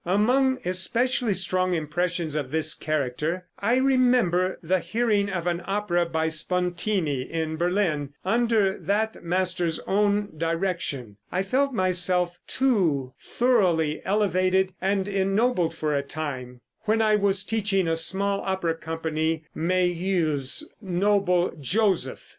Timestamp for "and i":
11.01-11.43